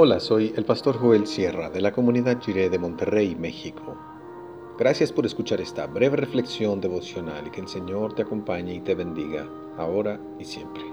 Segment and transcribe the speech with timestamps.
[0.00, 3.98] Hola, soy el pastor Joel Sierra de la comunidad Jiré de Monterrey, México.
[4.78, 8.94] Gracias por escuchar esta breve reflexión devocional y que el Señor te acompañe y te
[8.94, 9.44] bendiga,
[9.76, 10.84] ahora y siempre.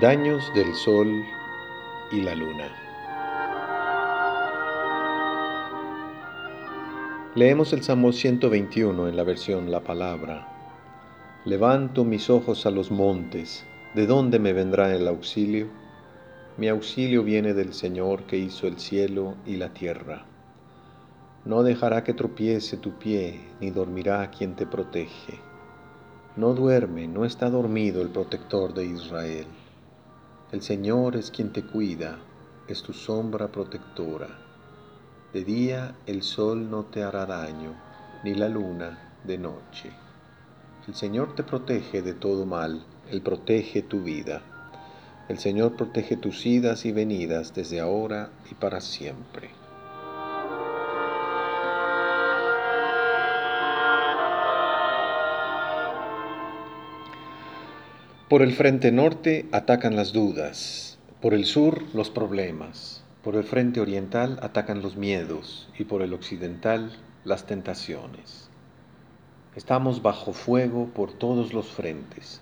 [0.00, 1.24] Daños del Sol
[2.10, 2.68] y la Luna.
[7.36, 10.51] Leemos el Salmo 121 en la versión La Palabra.
[11.44, 15.66] Levanto mis ojos a los montes, ¿de dónde me vendrá el auxilio?
[16.56, 20.24] Mi auxilio viene del Señor que hizo el cielo y la tierra.
[21.44, 25.40] No dejará que tropiece tu pie, ni dormirá quien te protege.
[26.36, 29.46] No duerme, no está dormido el protector de Israel.
[30.52, 32.20] El Señor es quien te cuida,
[32.68, 34.28] es tu sombra protectora.
[35.32, 37.74] De día el sol no te hará daño,
[38.22, 39.90] ni la luna de noche.
[40.88, 44.42] El Señor te protege de todo mal, Él protege tu vida.
[45.28, 49.50] El Señor protege tus idas y venidas desde ahora y para siempre.
[58.28, 63.78] Por el frente norte atacan las dudas, por el sur los problemas, por el frente
[63.78, 66.90] oriental atacan los miedos y por el occidental
[67.24, 68.51] las tentaciones.
[69.54, 72.40] Estamos bajo fuego por todos los frentes.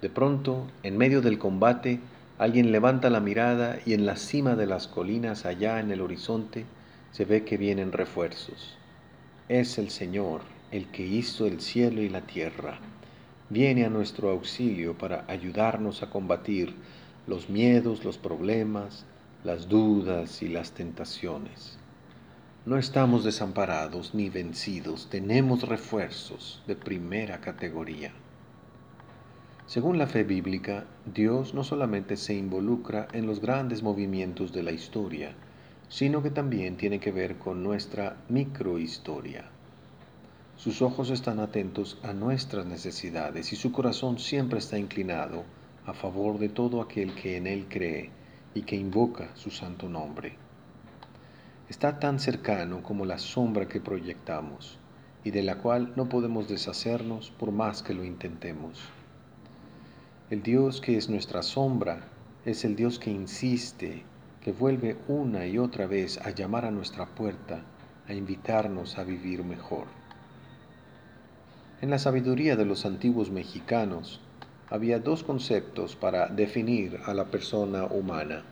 [0.00, 2.00] De pronto, en medio del combate,
[2.36, 6.64] alguien levanta la mirada y en la cima de las colinas allá en el horizonte
[7.12, 8.76] se ve que vienen refuerzos.
[9.48, 10.40] Es el Señor,
[10.72, 12.80] el que hizo el cielo y la tierra.
[13.48, 16.74] Viene a nuestro auxilio para ayudarnos a combatir
[17.28, 19.04] los miedos, los problemas,
[19.44, 21.78] las dudas y las tentaciones.
[22.64, 28.12] No estamos desamparados ni vencidos, tenemos refuerzos de primera categoría.
[29.66, 34.70] Según la fe bíblica, Dios no solamente se involucra en los grandes movimientos de la
[34.70, 35.34] historia,
[35.88, 39.46] sino que también tiene que ver con nuestra microhistoria.
[40.56, 45.42] Sus ojos están atentos a nuestras necesidades y su corazón siempre está inclinado
[45.84, 48.10] a favor de todo aquel que en Él cree
[48.54, 50.36] y que invoca su santo nombre.
[51.68, 54.78] Está tan cercano como la sombra que proyectamos
[55.24, 58.80] y de la cual no podemos deshacernos por más que lo intentemos.
[60.30, 62.08] El Dios que es nuestra sombra
[62.44, 64.02] es el Dios que insiste,
[64.42, 67.62] que vuelve una y otra vez a llamar a nuestra puerta,
[68.08, 69.86] a invitarnos a vivir mejor.
[71.80, 74.20] En la sabiduría de los antiguos mexicanos
[74.68, 78.42] había dos conceptos para definir a la persona humana,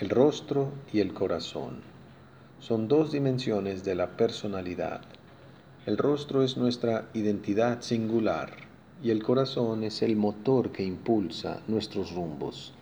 [0.00, 1.93] el rostro y el corazón.
[2.66, 5.02] Son dos dimensiones de la personalidad.
[5.84, 8.54] El rostro es nuestra identidad singular,
[9.02, 12.72] y el corazón es el motor que impulsa nuestros rumbos.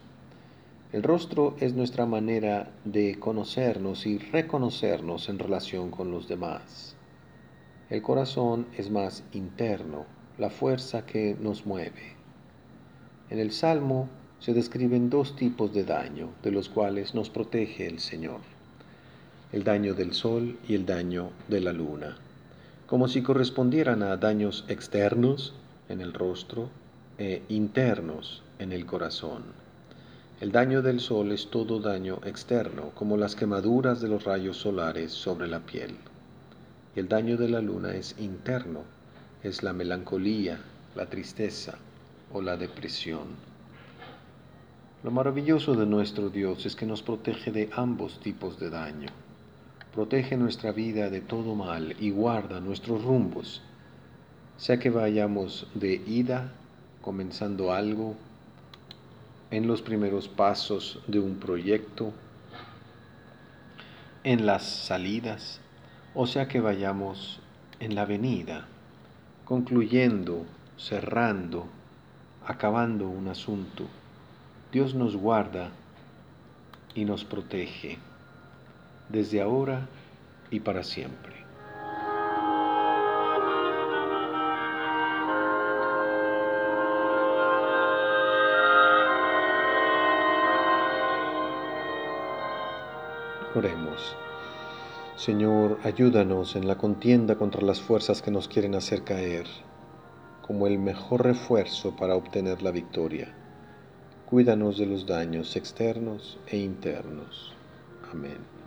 [0.93, 6.95] El rostro es nuestra manera de conocernos y reconocernos en relación con los demás.
[7.91, 10.07] El corazón es más interno,
[10.39, 12.15] la fuerza que nos mueve.
[13.31, 17.99] En el Salmo se describen dos tipos de daño, de los cuales nos protege el
[17.99, 18.52] Señor.
[19.53, 22.17] El daño del sol y el daño de la luna,
[22.87, 25.53] como si correspondieran a daños externos
[25.91, 26.71] en el rostro
[27.19, 29.43] e internos en el corazón.
[30.41, 35.13] El daño del sol es todo daño externo, como las quemaduras de los rayos solares
[35.13, 35.97] sobre la piel.
[36.97, 38.85] Y el daño de la luna es interno,
[39.43, 40.61] es la melancolía,
[40.95, 41.77] la tristeza
[42.33, 43.29] o la depresión.
[45.05, 49.09] Lo maravilloso de nuestro Dios es que nos protege de ambos tipos de daño.
[49.95, 53.63] Protege nuestra vida de todo mal y guarda nuestros rumbos
[54.63, 56.53] sea que vayamos de ida,
[57.01, 58.15] comenzando algo,
[59.51, 62.13] en los primeros pasos de un proyecto,
[64.23, 65.61] en las salidas,
[66.15, 67.41] o sea que vayamos
[67.81, 68.69] en la venida,
[69.45, 70.47] concluyendo,
[70.79, 71.67] cerrando,
[72.47, 73.89] acabando un asunto.
[74.71, 75.71] Dios nos guarda
[76.95, 77.99] y nos protege
[79.13, 79.87] desde ahora
[80.51, 81.33] y para siempre.
[93.55, 94.17] Oremos.
[95.17, 99.47] Señor, ayúdanos en la contienda contra las fuerzas que nos quieren hacer caer,
[100.41, 103.35] como el mejor refuerzo para obtener la victoria.
[104.25, 107.53] Cuídanos de los daños externos e internos.
[108.11, 108.62] Amén.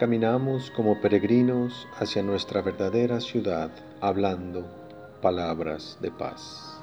[0.00, 3.70] Caminamos como peregrinos hacia nuestra verdadera ciudad,
[4.00, 4.64] hablando
[5.20, 6.79] palabras de paz.